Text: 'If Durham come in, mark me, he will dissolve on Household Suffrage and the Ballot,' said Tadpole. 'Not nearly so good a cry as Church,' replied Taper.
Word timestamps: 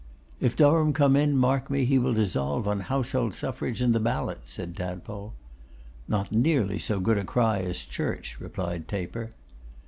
'If 0.39 0.55
Durham 0.55 0.93
come 0.93 1.15
in, 1.15 1.37
mark 1.37 1.69
me, 1.69 1.85
he 1.85 1.99
will 1.99 2.15
dissolve 2.15 2.67
on 2.67 2.79
Household 2.79 3.35
Suffrage 3.35 3.81
and 3.83 3.93
the 3.93 3.99
Ballot,' 3.99 4.41
said 4.45 4.75
Tadpole. 4.75 5.35
'Not 6.07 6.31
nearly 6.31 6.79
so 6.79 6.99
good 6.99 7.19
a 7.19 7.23
cry 7.23 7.59
as 7.59 7.85
Church,' 7.85 8.37
replied 8.39 8.87
Taper. 8.87 9.33